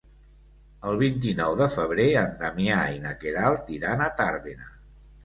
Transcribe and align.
El 0.91 0.95
vint-i-nou 1.01 1.57
de 1.59 1.67
febrer 1.73 2.05
en 2.21 2.33
Damià 2.39 2.79
i 2.95 2.97
na 3.05 3.13
Queralt 3.25 3.69
iran 3.77 4.03
a 4.07 4.09
Tàrbena. 4.23 4.73